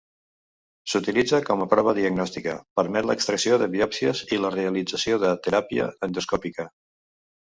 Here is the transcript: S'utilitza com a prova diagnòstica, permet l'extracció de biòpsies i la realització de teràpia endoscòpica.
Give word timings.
S'utilitza 0.93 1.39
com 1.49 1.59
a 1.65 1.67
prova 1.73 1.93
diagnòstica, 1.97 2.55
permet 2.79 3.09
l'extracció 3.09 3.59
de 3.63 3.67
biòpsies 3.75 4.23
i 4.37 4.41
la 4.45 4.53
realització 4.57 5.19
de 5.25 5.35
teràpia 5.49 5.87
endoscòpica. 6.09 6.67